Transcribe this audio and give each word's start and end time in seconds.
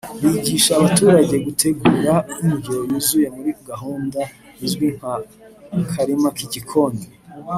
bigisha 0.29 0.71
abaturage 0.79 1.35
gutegura 1.45 2.13
indyo 2.43 2.75
yuzuye 2.89 3.27
muri 3.35 3.51
gahunda 3.69 4.21
izwi 4.65 4.87
nk’Akarima 5.77 6.29
k’igikoni 6.37 7.03